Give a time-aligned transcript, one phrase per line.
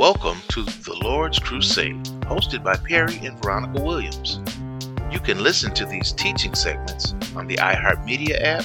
[0.00, 4.40] Welcome to the Lord's Crusade, hosted by Perry and Veronica Williams.
[5.10, 8.64] You can listen to these teaching segments on the iHeartMedia app,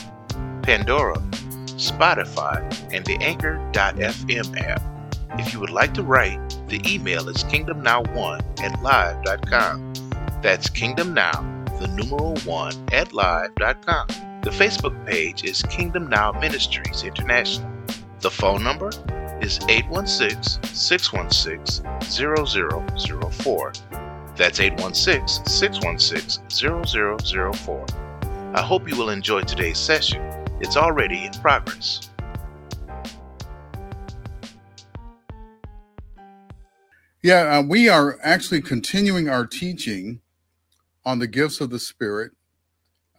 [0.63, 1.17] Pandora,
[1.75, 2.61] Spotify,
[2.93, 4.81] and the Anchor.fm app.
[5.37, 6.39] If you would like to write,
[6.69, 9.93] the email is kingdomnow1 at live.com.
[10.41, 14.07] That's kingdomnow, the numeral 1 at live.com.
[14.41, 17.69] The Facebook page is Kingdom Now Ministries International.
[18.21, 18.89] The phone number
[19.45, 23.73] is 816 616 0004.
[24.35, 27.85] That's 816 616 0004.
[28.55, 30.23] I hope you will enjoy today's session.
[30.59, 32.09] It's already in progress.
[37.21, 40.21] Yeah, uh, we are actually continuing our teaching
[41.05, 42.31] on the gifts of the Spirit.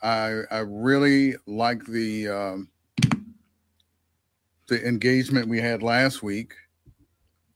[0.03, 2.69] I, I really like the um,
[4.67, 6.55] the engagement we had last week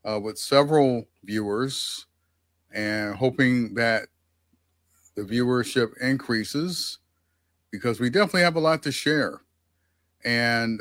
[0.04, 2.06] uh, with several viewers,
[2.72, 4.08] and hoping that
[5.16, 6.98] the viewership increases
[7.70, 9.40] because we definitely have a lot to share.
[10.24, 10.80] And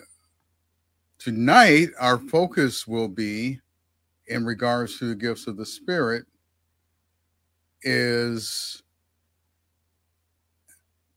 [1.17, 3.59] tonight, our focus will be
[4.27, 6.25] in regards to the gifts of the Spirit
[7.81, 8.83] is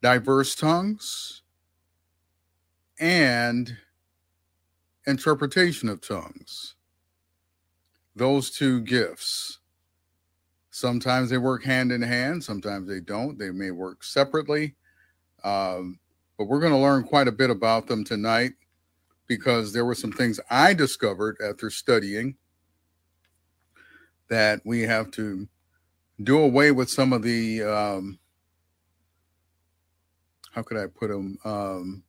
[0.00, 1.42] diverse tongues
[2.98, 3.77] and
[5.06, 6.75] interpretation of tongues.
[8.14, 9.58] Those two gifts.
[10.70, 13.39] Sometimes they work hand in hand, sometimes they don't.
[13.39, 14.75] They may work separately.
[15.45, 15.98] Um,
[16.39, 18.53] but we're going to learn quite a bit about them tonight
[19.27, 22.36] because there were some things I discovered after studying
[24.28, 25.47] that we have to
[26.23, 28.19] do away with some of the um,
[30.53, 32.03] how could I put them um,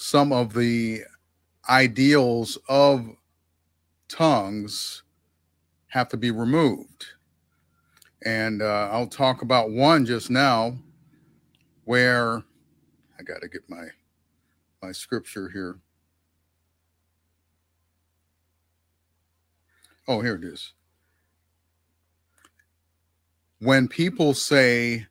[0.00, 1.02] some of the
[1.68, 3.04] ideals of
[4.08, 5.02] tongues
[5.88, 7.06] have to be removed.
[8.24, 10.78] And uh, I'll talk about one just now
[11.84, 12.44] where
[13.18, 13.88] I got to get my
[14.80, 15.80] my scripture here.
[20.06, 20.74] Oh, here it is.
[23.58, 25.07] When people say,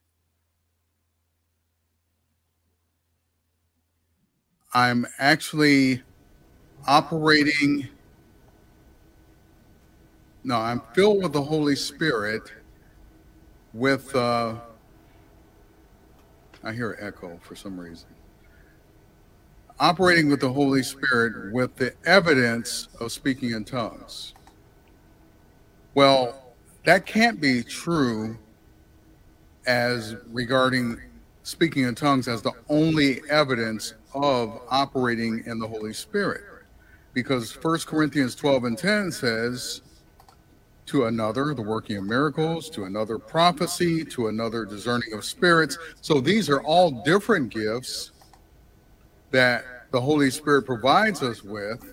[4.77, 6.03] I'm actually
[6.87, 7.87] operating,
[10.43, 12.43] no, I'm filled with the Holy Spirit
[13.73, 14.53] with, uh,
[16.63, 18.07] I hear echo for some reason.
[19.79, 24.35] Operating with the Holy Spirit with the evidence of speaking in tongues.
[25.95, 26.53] Well,
[26.85, 28.37] that can't be true
[29.65, 31.01] as regarding
[31.41, 36.41] speaking in tongues as the only evidence of operating in the Holy Spirit.
[37.13, 39.81] Because First Corinthians 12 and 10 says,
[40.85, 45.77] to another, the working of miracles, to another, prophecy, to another, discerning of spirits.
[45.99, 48.11] So these are all different gifts
[49.31, 51.83] that the Holy Spirit provides us with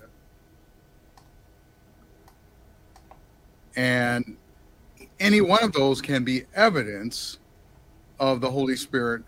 [3.76, 4.36] And
[5.20, 7.38] any one of those can be evidence
[8.20, 9.22] of the Holy Spirit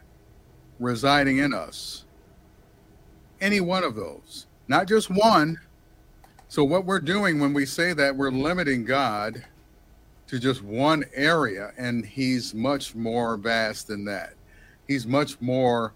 [0.79, 2.05] residing in us.
[3.41, 5.59] Any one of those, not just one.
[6.49, 9.45] So, what we're doing when we say that, we're limiting God
[10.29, 14.35] to just one area, and He's much more vast than that.
[14.87, 15.93] He's much more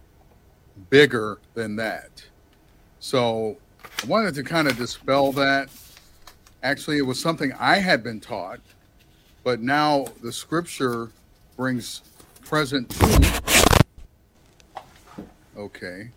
[0.90, 2.24] bigger than that.
[2.98, 3.56] So,
[4.02, 5.70] I wanted to kind of dispel that
[6.62, 8.60] Actually, it was something I had been taught,
[9.44, 11.10] but now the scripture
[11.56, 12.02] brings
[12.42, 12.94] present.
[15.56, 16.10] Okay.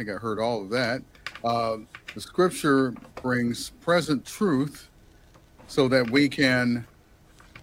[0.00, 1.02] I think I heard all of that.
[1.44, 1.76] Uh,
[2.14, 4.88] the scripture brings present truth
[5.66, 6.86] so that we can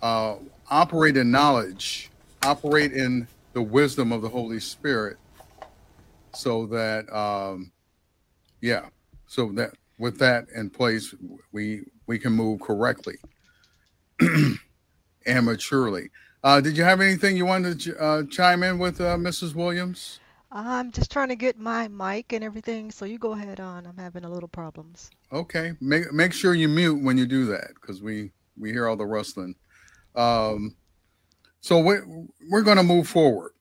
[0.04, 0.36] uh,
[0.70, 2.12] operate in knowledge,
[2.44, 5.18] operate in the wisdom of the Holy Spirit,
[6.36, 7.72] so that, um,
[8.62, 8.86] yeah,
[9.26, 11.16] so that with that in place,
[11.52, 13.16] we we can move correctly
[14.20, 14.60] and
[15.26, 16.12] maturely.
[16.44, 19.56] Uh, did you have anything you wanted to uh, chime in with, uh, Mrs.
[19.56, 20.20] Williams?
[20.66, 23.86] I'm just trying to get my mic and everything, so you go ahead on.
[23.86, 25.12] I'm having a little problems.
[25.32, 28.98] Okay, make make sure you mute when you do that because we we hear all
[28.98, 29.56] the rustling.
[30.16, 30.76] Um,
[31.60, 31.98] so we
[32.50, 33.52] we're going to move forward,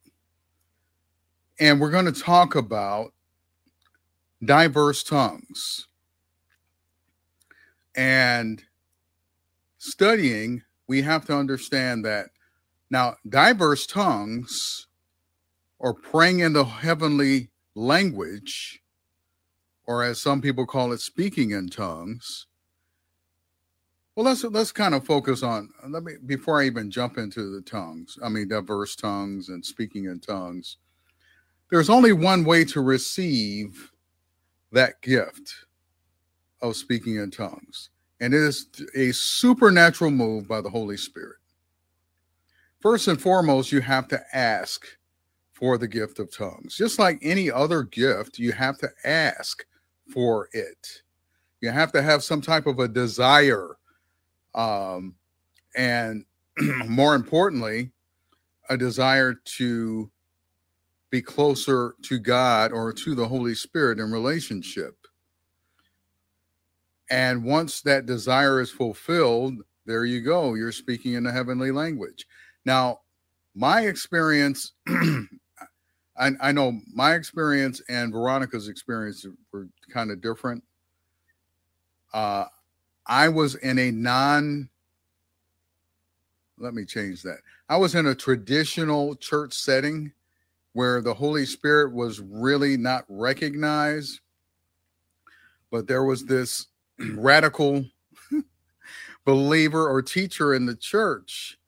[1.61, 3.13] and we're going to talk about
[4.45, 5.89] diverse tongues
[7.97, 8.63] and
[9.79, 12.27] studying, we have to understand that
[12.91, 14.86] now diverse tongues
[15.87, 18.83] or praying in the heavenly language
[19.85, 22.49] or as some people call it, speaking in tongues.
[24.17, 27.63] Well, let's let's kind of focus on let me before I even jump into the
[27.63, 28.19] tongues.
[28.21, 30.79] I mean, diverse tongues and speaking in tongues.
[31.71, 33.93] There's only one way to receive
[34.73, 35.55] that gift
[36.63, 38.67] of speaking in tongues, and it is
[38.97, 41.37] a supernatural move by the Holy Spirit.
[42.81, 44.85] First and foremost, you have to ask
[45.57, 46.77] for the gift of tongues.
[46.77, 49.65] Just like any other gift, you have to ask
[50.13, 51.03] for it.
[51.63, 53.79] You have to have some type of a desire
[54.55, 55.15] um,
[55.75, 56.25] and
[56.87, 57.91] more importantly,
[58.69, 60.11] a desire to
[61.11, 64.95] be closer to God or to the Holy Spirit in relationship.
[67.11, 69.55] And once that desire is fulfilled,
[69.87, 70.55] there you go.
[70.55, 72.27] You're speaking in the heavenly language.
[72.65, 73.01] Now,
[73.55, 74.73] my experience,
[76.19, 80.63] I, I know my experience and Veronica's experience were kind of different.
[82.13, 82.47] Uh,
[83.07, 84.69] I was in a non
[86.59, 87.39] let me change that.
[87.69, 90.13] I was in a traditional church setting
[90.73, 94.21] where the Holy Spirit was really not recognized,
[95.71, 96.67] but there was this
[97.15, 97.85] radical
[99.25, 101.59] believer or teacher in the church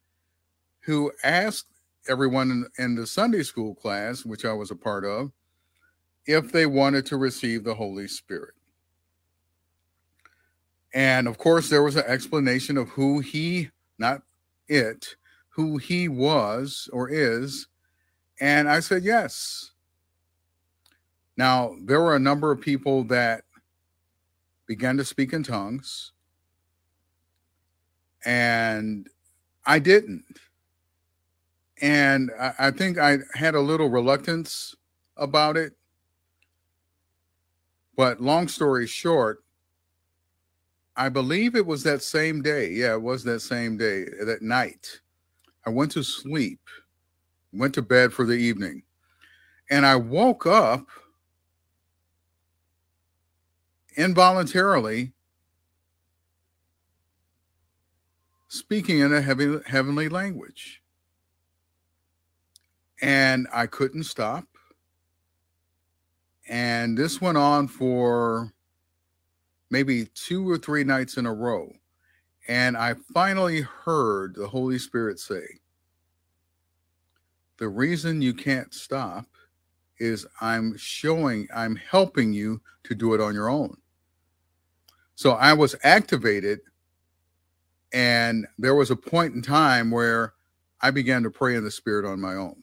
[0.80, 1.66] who asked
[2.08, 5.30] everyone in, in, the Sunday school class, which I was a part of,
[6.26, 8.54] if they wanted to receive the Holy Spirit.
[10.94, 14.22] And of course, there was an explanation of who he, not
[14.68, 15.16] it,
[15.50, 17.66] who he was or is.
[18.40, 19.72] And I said, yes.
[21.36, 23.44] Now, there were a number of people that
[24.66, 26.12] began to speak in tongues,
[28.24, 29.08] and
[29.64, 30.24] I didn't.
[31.80, 34.74] And I, I think I had a little reluctance
[35.16, 35.74] about it.
[37.96, 39.42] But long story short,
[40.96, 42.70] I believe it was that same day.
[42.70, 45.00] Yeah, it was that same day, that night.
[45.66, 46.60] I went to sleep,
[47.52, 48.82] went to bed for the evening,
[49.70, 50.86] and I woke up
[53.96, 55.12] involuntarily
[58.48, 60.82] speaking in a heavy, heavenly language.
[63.00, 64.44] And I couldn't stop.
[66.48, 68.52] And this went on for
[69.70, 71.72] maybe two or three nights in a row.
[72.48, 75.46] And I finally heard the Holy Spirit say,
[77.58, 79.26] The reason you can't stop
[79.98, 83.76] is I'm showing, I'm helping you to do it on your own.
[85.14, 86.60] So I was activated,
[87.92, 90.34] and there was a point in time where
[90.80, 92.62] I began to pray in the Spirit on my own.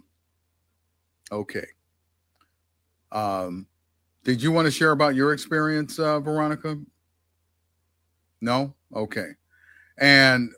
[1.32, 1.66] Okay.
[3.12, 3.68] Um,
[4.24, 6.78] did you want to share about your experience, uh, Veronica?
[8.42, 8.74] No?
[8.94, 9.32] Okay.
[9.98, 10.52] And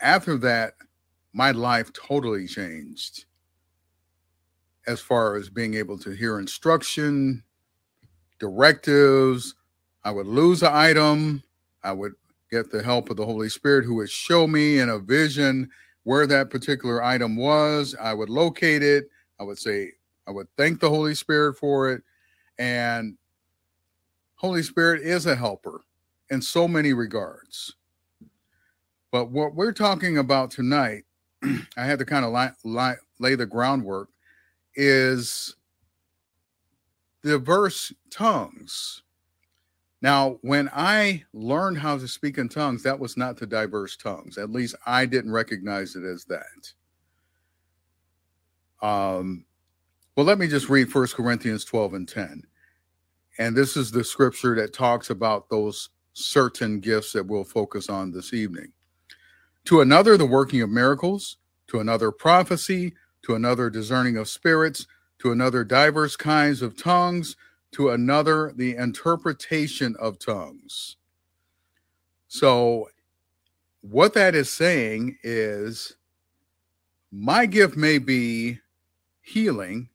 [0.00, 0.74] after that,
[1.32, 3.26] my life totally changed
[4.86, 7.44] as far as being able to hear instruction,
[8.38, 9.54] directives.
[10.04, 11.42] I would lose an item.
[11.82, 12.14] I would
[12.50, 15.70] get the help of the Holy Spirit who would show me in a vision
[16.08, 17.94] where that particular item was.
[18.00, 19.10] I would locate it.
[19.38, 19.92] I would say,
[20.26, 22.02] I would thank the Holy Spirit for it.
[22.58, 23.18] And
[24.36, 25.82] Holy Spirit is a helper
[26.30, 27.76] in so many regards.
[29.12, 31.04] But what we're talking about tonight,
[31.76, 34.08] I had to kind of li- li- lay the groundwork,
[34.76, 35.56] is
[37.22, 39.02] diverse tongues.
[40.00, 44.38] Now, when I learned how to speak in tongues, that was not the diverse tongues.
[44.38, 46.72] At least I didn't recognize it as that.
[48.80, 49.44] Um,
[50.16, 52.42] well, let me just read First Corinthians 12 and 10.
[53.38, 58.12] And this is the scripture that talks about those certain gifts that we'll focus on
[58.12, 58.72] this evening.
[59.66, 61.36] To another, the working of miracles,
[61.68, 64.86] to another, prophecy, to another, discerning of spirits,
[65.20, 67.36] to another, diverse kinds of tongues,
[67.72, 70.96] to another, the interpretation of tongues.
[72.28, 72.88] So,
[73.80, 75.96] what that is saying is
[77.10, 78.58] my gift may be
[79.22, 79.88] healing,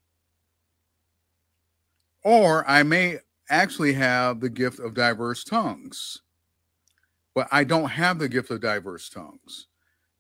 [2.24, 6.22] or I may actually have the gift of diverse tongues.
[7.36, 9.68] But I don't have the gift of diverse tongues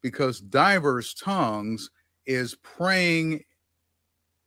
[0.01, 1.89] because diverse tongues
[2.25, 3.43] is praying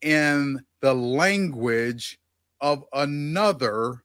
[0.03, 2.19] in the language
[2.67, 4.03] of another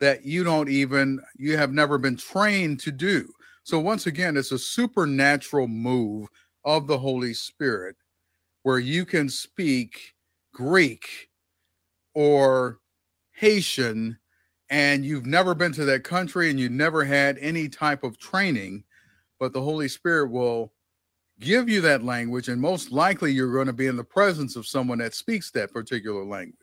[0.00, 3.26] that you don't even you have never been trained to do.
[3.62, 6.28] So once again it's a supernatural move
[6.66, 7.96] of the Holy Spirit
[8.64, 10.12] where you can speak
[10.52, 11.30] Greek
[12.12, 12.80] or
[13.32, 14.18] Haitian
[14.68, 18.84] and you've never been to that country and you've never had any type of training,
[19.38, 20.74] but the Holy Spirit will
[21.40, 24.66] give you that language, and most likely you're going to be in the presence of
[24.66, 26.59] someone that speaks that particular language.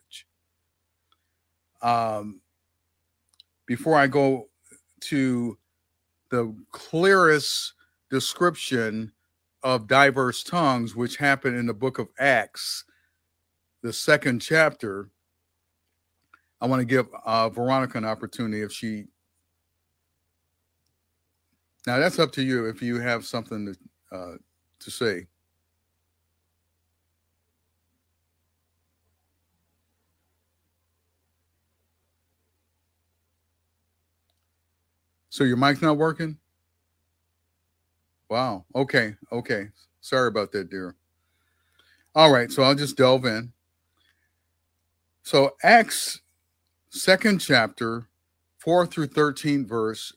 [1.82, 2.40] Um,
[3.66, 4.48] before I go
[5.00, 5.58] to
[6.30, 7.74] the clearest
[8.10, 9.12] description
[9.62, 12.84] of diverse tongues, which happened in the book of Acts,
[13.82, 15.10] the second chapter,
[16.60, 19.04] I want to give uh, Veronica an opportunity if she.
[21.86, 24.34] Now that's up to you if you have something to uh,
[24.80, 25.26] to say.
[35.30, 36.38] So your mic's not working?
[38.28, 38.64] Wow.
[38.74, 39.14] Okay.
[39.32, 39.68] Okay.
[40.00, 40.94] Sorry about that, dear.
[42.14, 42.50] All right.
[42.50, 43.52] So I'll just delve in.
[45.22, 46.20] So Acts
[46.90, 48.08] second chapter,
[48.58, 50.14] 4 through 13 verse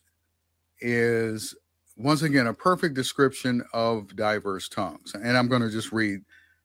[0.80, 1.54] is
[1.96, 5.14] once again a perfect description of diverse tongues.
[5.14, 6.20] And I'm going to just read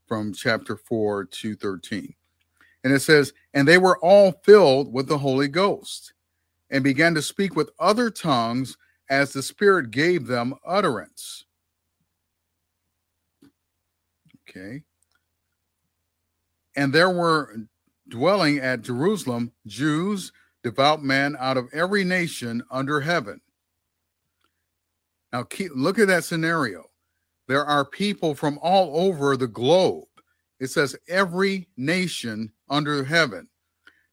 [0.07, 2.13] from chapter 4 to 13.
[2.83, 6.13] And it says, And they were all filled with the Holy Ghost
[6.69, 8.77] and began to speak with other tongues
[9.09, 11.45] as the Spirit gave them utterance.
[14.49, 14.83] Okay.
[16.75, 17.55] And there were
[18.09, 20.31] dwelling at Jerusalem Jews,
[20.63, 23.41] devout men out of every nation under heaven.
[25.33, 26.85] Now, keep, look at that scenario.
[27.47, 30.05] There are people from all over the globe.
[30.59, 33.47] It says every nation under heaven.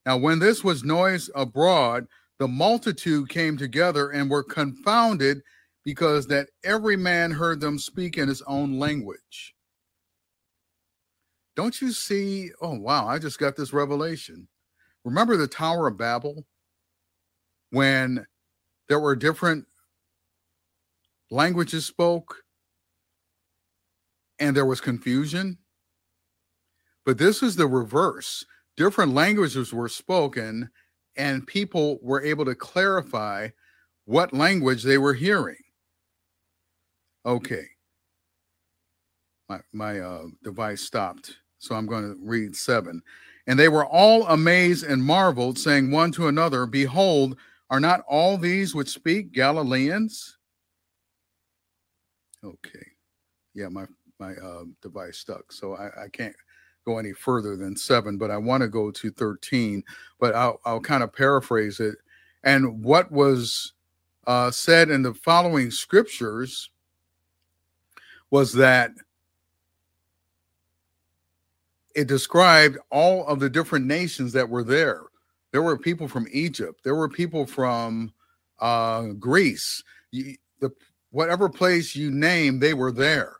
[0.06, 2.06] Now, when this was noised abroad,
[2.38, 5.40] the multitude came together and were confounded
[5.84, 9.54] because that every man heard them speak in his own language.
[11.56, 12.50] Don't you see?
[12.60, 14.48] Oh, wow, I just got this revelation.
[15.04, 16.44] Remember the Tower of Babel?
[17.70, 18.26] When
[18.88, 19.66] there were different
[21.30, 22.42] languages spoke
[24.38, 25.58] and there was confusion?
[27.04, 28.44] But this is the reverse.
[28.76, 30.70] Different languages were spoken
[31.16, 33.48] and people were able to clarify
[34.04, 35.56] what language they were hearing.
[37.24, 37.64] Okay.
[39.48, 41.36] My, my uh, device stopped.
[41.58, 43.02] So I'm going to read seven.
[43.46, 47.36] And they were all amazed and marveled, saying one to another, Behold,
[47.70, 50.38] are not all these which speak Galileans?
[52.42, 52.86] Okay.
[53.54, 53.86] Yeah, my
[54.20, 55.52] my uh, device stuck.
[55.52, 56.34] So I, I can't
[56.84, 59.82] go any further than seven, but I want to go to 13.
[60.18, 61.96] But I'll, I'll kind of paraphrase it.
[62.42, 63.72] And what was
[64.26, 66.70] uh, said in the following scriptures
[68.30, 68.92] was that
[71.94, 75.02] it described all of the different nations that were there.
[75.52, 76.80] There were people from Egypt.
[76.82, 78.12] There were people from
[78.58, 79.82] uh, Greece.
[80.12, 80.72] the
[81.10, 83.36] whatever place you name, they were there,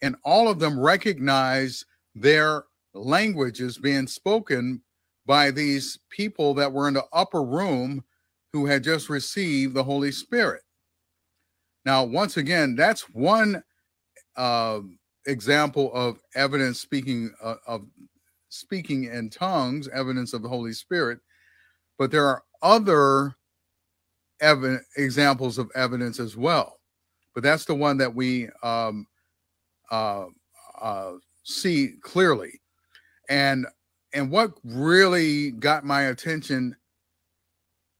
[0.00, 2.64] and all of them recognized their
[2.94, 4.82] languages being spoken
[5.26, 8.02] by these people that were in the upper room
[8.52, 10.62] who had just received the Holy Spirit.
[11.84, 13.62] Now, once again, that's one
[14.36, 14.80] uh,
[15.26, 17.86] example of evidence speaking uh, of
[18.48, 21.18] speaking in tongues, evidence of the Holy Spirit,
[21.98, 23.36] but there are other
[24.40, 26.80] ev- examples of evidence as well.
[27.34, 29.06] But that's the one that we um,
[29.90, 30.26] uh,
[30.80, 31.12] uh,
[31.44, 32.60] see clearly,
[33.28, 33.66] and
[34.12, 36.74] and what really got my attention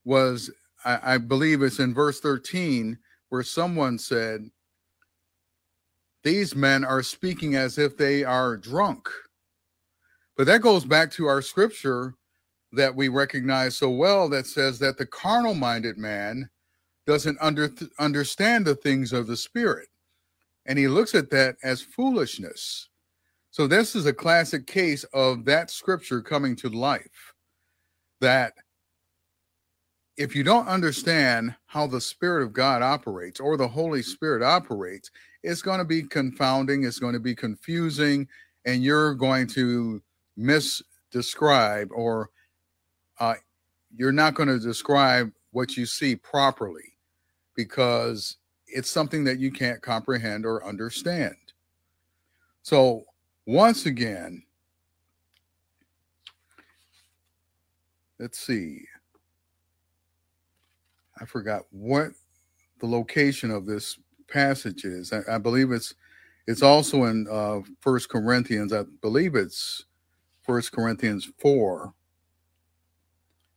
[0.05, 0.51] was
[0.85, 4.51] I, I believe it's in verse thirteen where someone said
[6.25, 9.09] these men are speaking as if they are drunk.
[10.37, 12.15] But that goes back to our scripture
[12.73, 16.49] that we recognize so well that says that the carnal minded man
[17.07, 19.89] doesn't under, understand the things of the spirit.
[20.67, 22.89] And he looks at that as foolishness.
[23.51, 27.35] So, this is a classic case of that scripture coming to life.
[28.21, 28.53] That
[30.17, 35.11] if you don't understand how the Spirit of God operates or the Holy Spirit operates,
[35.43, 38.27] it's going to be confounding, it's going to be confusing,
[38.65, 40.03] and you're going to
[40.39, 42.31] misdescribe or
[43.21, 43.35] uh,
[43.97, 46.97] you're not going to describe what you see properly
[47.55, 48.37] because
[48.67, 51.37] it's something that you can't comprehend or understand.
[52.63, 53.05] So,
[53.49, 54.43] once again,
[58.21, 58.83] let's see.
[61.21, 62.11] I forgot what
[62.81, 65.13] the location of this passage is.
[65.13, 65.95] I, I believe it's
[66.47, 68.73] it's also in uh, First Corinthians.
[68.73, 69.87] I believe it's
[70.43, 71.95] First Corinthians four.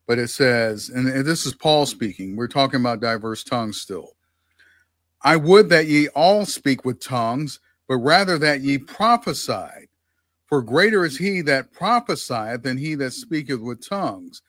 [0.08, 4.10] but it says, and this is Paul speaking, we're talking about diverse tongues still.
[5.22, 9.90] I would that ye all speak with tongues, but rather that ye prophesied.
[10.46, 14.44] For greater is he that prophesieth than he that speaketh with tongues,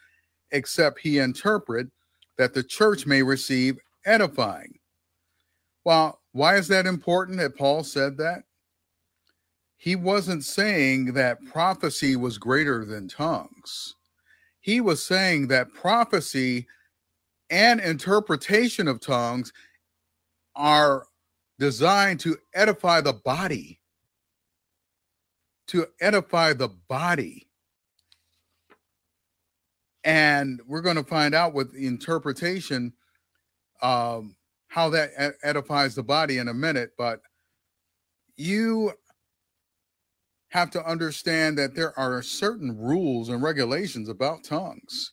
[0.53, 1.89] except he interpret,
[2.39, 4.79] that the church may receive edifying.
[5.85, 8.45] Well, why is that important that Paul said that?
[9.77, 13.97] He wasn't saying that prophecy was greater than tongues.
[14.61, 16.69] He was saying that prophecy
[17.51, 19.53] and interpretation of tongues
[20.55, 21.07] are
[21.59, 23.81] designed to edify the body.
[25.69, 27.49] To edify the body.
[30.05, 32.93] And we're going to find out with interpretation
[33.81, 34.37] um,
[34.69, 35.11] how that
[35.43, 36.93] edifies the body in a minute.
[36.99, 37.21] But
[38.37, 38.93] you
[40.49, 45.13] have to understand that there are certain rules and regulations about tongues.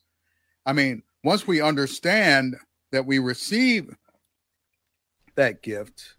[0.65, 2.58] I mean, once we understand
[2.91, 3.96] that we receive
[5.36, 6.15] that gift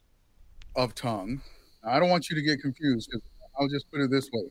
[0.77, 1.41] of tongue,
[1.85, 4.51] I don't want you to get confused because I'll just put it this way.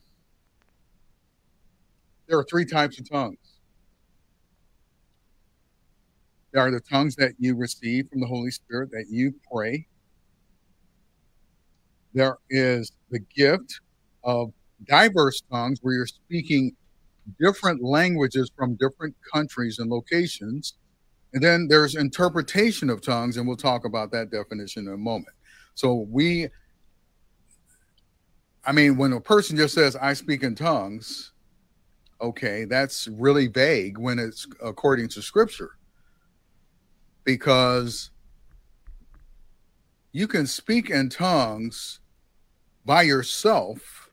[2.27, 3.37] There are three types of tongues.
[6.51, 9.87] There are the tongues that you receive from the Holy Spirit that you pray.
[12.13, 13.81] There is the gift
[14.23, 14.51] of
[14.87, 16.75] diverse tongues where you're speaking
[17.39, 20.73] different languages from different countries and locations.
[21.33, 25.35] And then there's interpretation of tongues, and we'll talk about that definition in a moment.
[25.75, 26.49] So we,
[28.65, 31.31] I mean, when a person just says, I speak in tongues,
[32.21, 35.71] okay, that's really vague when it's according to scripture.
[37.23, 38.11] Because
[40.11, 41.99] you can speak in tongues
[42.85, 44.09] by yourself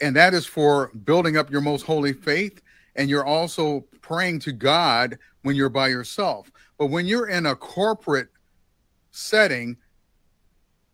[0.00, 2.60] and that is for building up your most holy faith
[2.96, 6.50] and you're also praying to God when you're by yourself.
[6.78, 8.28] But when you're in a corporate
[9.10, 9.76] setting,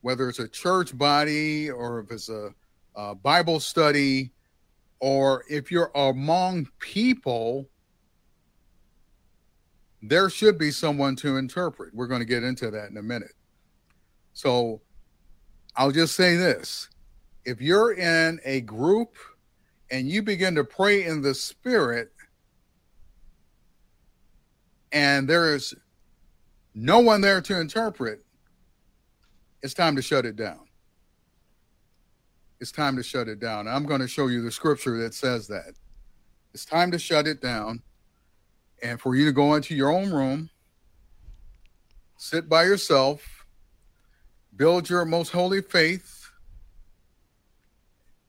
[0.05, 2.55] whether it's a church body or if it's a,
[2.95, 4.31] a Bible study,
[5.01, 7.67] or if you're among people,
[10.03, 11.95] there should be someone to interpret.
[11.95, 13.33] We're going to get into that in a minute.
[14.35, 14.83] So
[15.75, 16.91] I'll just say this
[17.47, 19.17] if you're in a group
[19.91, 22.13] and you begin to pray in the spirit
[24.93, 25.75] and there is
[26.75, 28.24] no one there to interpret,
[29.65, 30.61] it's time to shut it down.
[32.61, 33.67] It's time to shut it down.
[33.67, 35.73] I'm going to show you the scripture that says that.
[36.53, 37.83] It's time to shut it down
[38.83, 40.51] and for you to go into your own room,
[42.19, 43.47] sit by yourself,
[44.55, 46.29] build your most holy faith,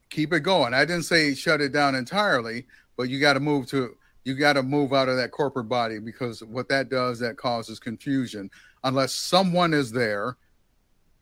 [0.10, 0.74] keep it going.
[0.74, 4.54] I didn't say shut it down entirely, but you got to move to you got
[4.54, 8.50] to move out of that corporate body because what that does that causes confusion
[8.86, 10.38] unless someone is there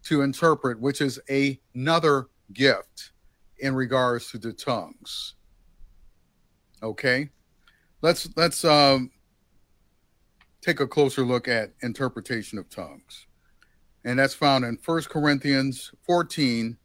[0.04, 3.12] to interpret, which is another gift
[3.60, 5.36] in regards to the tongues.
[6.82, 7.30] Okay,
[8.02, 9.12] let's let's um,
[10.62, 13.28] take a closer look at interpretation of tongues,
[14.04, 16.78] and that's found in First Corinthians 14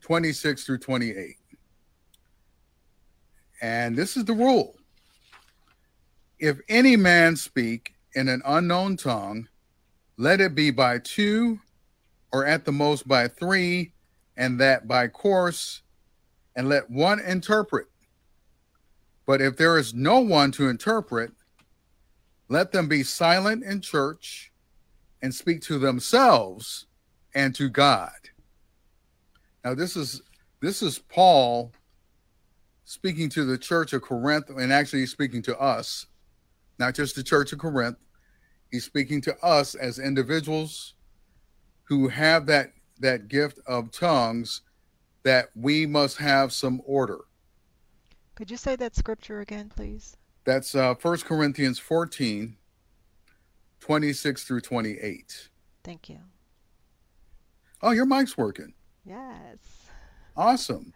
[0.00, 1.36] 26 through 28.
[3.60, 4.80] And this is the rule
[6.40, 9.46] if any man speak in an unknown tongue,
[10.16, 11.60] let it be by two
[12.32, 13.92] or at the most by three,
[14.36, 15.82] and that by course,
[16.56, 17.86] and let one interpret.
[19.26, 21.32] But if there is no one to interpret,
[22.48, 24.50] let them be silent in church
[25.22, 26.86] and speak to themselves
[27.34, 28.10] and to God.
[29.64, 30.22] Now this is
[30.60, 31.72] this is Paul
[32.84, 36.06] speaking to the church of Corinth and actually speaking to us,
[36.78, 37.98] not just the church of Corinth.
[38.70, 40.94] He's speaking to us as individuals
[41.90, 44.62] who have that that gift of tongues
[45.24, 47.18] that we must have some order.
[48.36, 50.16] Could you say that scripture again, please?
[50.44, 52.56] That's uh, 1 Corinthians 14,
[53.80, 55.48] 26 through 28.
[55.82, 56.18] Thank you.
[57.82, 58.72] Oh, your mic's working.
[59.04, 59.58] Yes.
[60.36, 60.92] Awesome.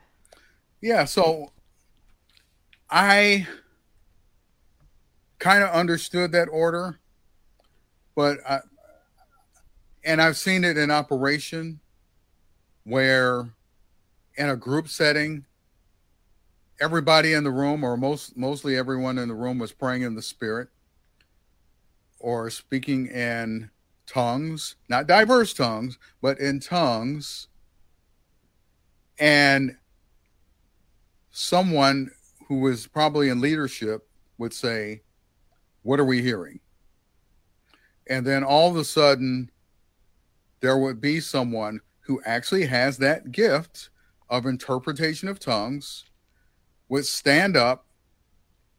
[0.81, 1.53] Yeah, so
[2.89, 3.49] I
[5.39, 7.01] kind of understood that order,
[8.15, 8.61] but I,
[10.05, 11.81] and I've seen it in operation
[12.85, 13.49] where
[14.37, 15.45] in a group setting
[16.81, 20.23] everybody in the room or most mostly everyone in the room was praying in the
[20.23, 20.69] spirit
[22.19, 23.71] or speaking in
[24.07, 27.49] tongues, not diverse tongues, but in tongues
[29.19, 29.77] and
[31.31, 32.11] someone
[32.49, 35.03] who was probably in leadership would say,
[35.83, 36.61] What are we hearing?
[38.07, 39.51] And then all of a sudden,
[40.65, 43.91] there would be someone who actually has that gift
[44.31, 46.07] of interpretation of tongues
[46.89, 47.85] would stand up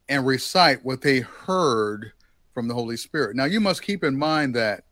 [0.08, 2.10] and recite what they heard
[2.52, 3.36] from the Holy Spirit.
[3.36, 4.82] Now, you must keep in mind that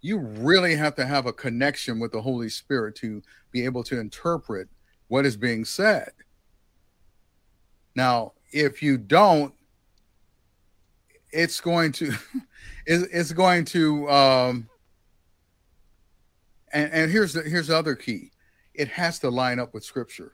[0.00, 4.00] you really have to have a connection with the Holy Spirit to be able to
[4.00, 4.66] interpret
[5.08, 6.10] what is being said.
[7.94, 9.52] Now, if you don't,
[11.32, 12.14] it's going to
[12.86, 14.69] it's going to um
[16.72, 18.30] and, and here's the here's the other key.
[18.74, 20.32] It has to line up with scripture.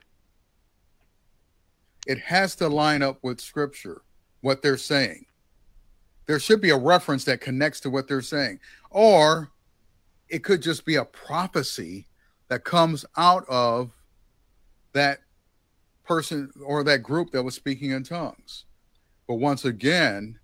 [2.06, 4.02] It has to line up with scripture
[4.40, 5.26] what they're saying.
[6.26, 8.60] There should be a reference that connects to what they're saying.
[8.90, 9.50] Or
[10.28, 12.06] it could just be a prophecy
[12.48, 13.90] that comes out of
[14.92, 15.20] that
[16.04, 18.64] person or that group that was speaking in tongues.
[19.26, 20.38] But once again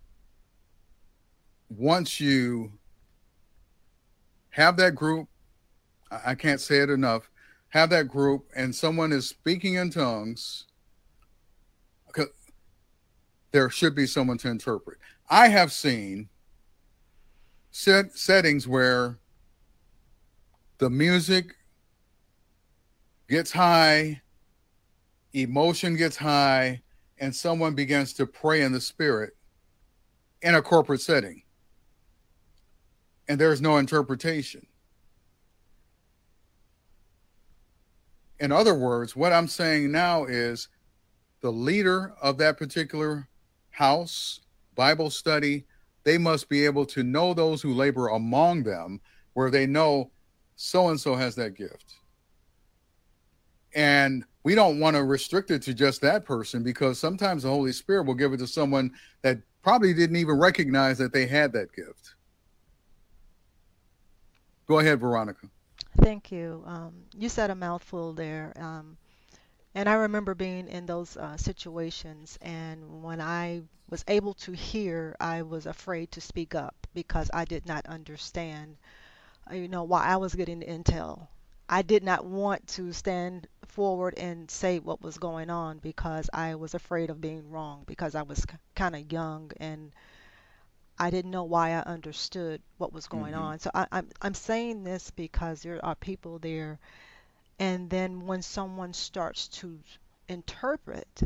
[1.78, 2.72] once you
[4.50, 5.28] have that group
[6.25, 7.31] I can't say it enough.
[7.70, 10.66] Have that group and someone is speaking in tongues.
[13.53, 14.98] There should be someone to interpret.
[15.29, 16.31] I have seen
[17.70, 19.18] set settings where
[20.79, 21.55] the music
[23.29, 24.22] gets high,
[25.35, 26.81] emotion gets high,
[27.18, 29.37] and someone begins to pray in the spirit
[30.40, 31.42] in a corporate setting.
[33.29, 34.66] And there's no interpretation.
[38.42, 40.66] In other words, what I'm saying now is
[41.42, 43.28] the leader of that particular
[43.70, 44.40] house,
[44.74, 45.64] Bible study,
[46.02, 49.00] they must be able to know those who labor among them,
[49.35, 50.11] where they know
[50.57, 51.94] so and so has that gift.
[53.76, 57.70] And we don't want to restrict it to just that person because sometimes the Holy
[57.70, 58.90] Spirit will give it to someone
[59.22, 62.16] that probably didn't even recognize that they had that gift.
[64.66, 65.46] Go ahead, Veronica.
[65.98, 66.62] Thank you.
[66.66, 68.52] Um, you said a mouthful there.
[68.57, 68.96] Um,
[69.74, 75.16] and I remember being in those uh, situations, and when I was able to hear,
[75.20, 78.76] I was afraid to speak up because I did not understand,
[79.50, 81.28] uh, you know, why I was getting the intel.
[81.68, 86.57] I did not want to stand forward and say what was going on because I
[86.57, 89.92] was afraid of being wrong because I was kind of young and
[91.03, 93.43] I didn't know why I understood what was going mm-hmm.
[93.43, 93.59] on.
[93.59, 96.79] So I, I'm I'm saying this because there are people there,
[97.59, 99.81] and then when someone starts to
[100.29, 101.25] interpret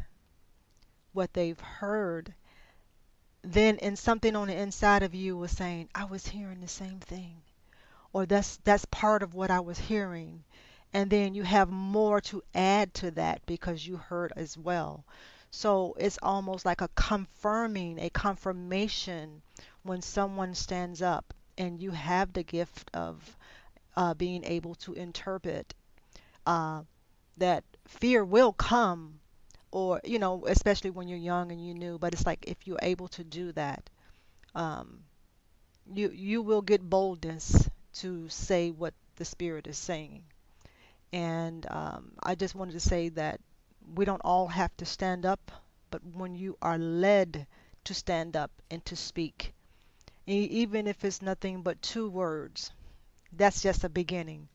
[1.13, 2.33] what they've heard,
[3.43, 7.01] then in something on the inside of you was saying, I was hearing the same
[7.01, 7.43] thing,
[8.15, 10.43] or that's that's part of what I was hearing,
[10.95, 15.05] and then you have more to add to that because you heard as well.
[15.51, 19.43] So it's almost like a confirming, a confirmation
[19.83, 23.37] when someone stands up and you have the gift of
[23.97, 25.75] uh, being able to interpret
[26.47, 26.83] uh,
[27.39, 29.21] that fear will come
[29.73, 32.79] or you know especially when you're young and you new but it's like if you're
[32.83, 33.91] able to do that
[34.55, 35.01] um,
[35.95, 40.23] you you will get boldness to say what the spirit is saying.
[41.13, 43.41] And um, i just wanted to say that
[43.95, 45.53] we don't all have to stand up,
[45.91, 47.47] but when you are led
[47.85, 49.55] to stand up and to speak,
[50.27, 52.73] even if it's nothing but two words,
[53.33, 54.49] that's just a beginning.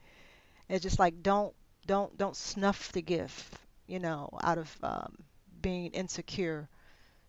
[0.67, 1.54] It's just like don't
[1.88, 3.56] don't don't snuff the gift,
[3.88, 5.17] you know, out of um,
[5.62, 6.67] being insecure.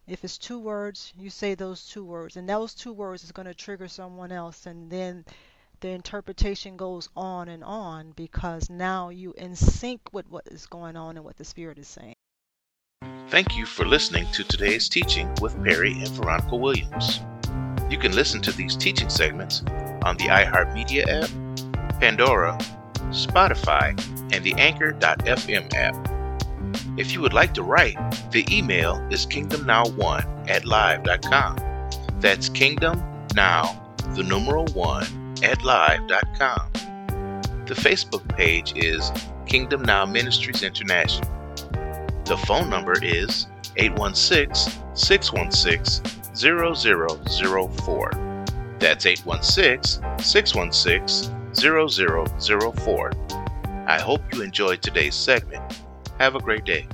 [0.07, 3.47] If it's two words, you say those two words, and those two words is going
[3.47, 5.25] to trigger someone else, and then
[5.83, 10.97] the interpretation goes on and on because now you in sync with what is going
[10.97, 12.15] on and what the Spirit is saying.
[13.29, 17.21] Thank you for listening to today's teaching with Perry and Veronica Williams.
[17.91, 19.63] You can listen to these teaching segments
[20.05, 22.57] on the iHeartMedia app, Pandora,
[23.11, 23.91] Spotify,
[24.33, 26.09] and the Anchor.fm app.
[26.97, 27.99] If you would like to write,
[28.31, 31.57] the email is kingdomnow1 at live.com.
[32.21, 36.71] That's kingdomnow, the numeral 1 at live.com.
[37.67, 39.11] The Facebook page is
[39.47, 41.31] Kingdom Now Ministries International.
[42.25, 46.03] The phone number is 816 616
[46.35, 48.11] 0004.
[48.79, 53.13] That's 816 616 0004.
[53.87, 55.83] I hope you enjoyed today's segment.
[56.19, 56.87] Have a great day.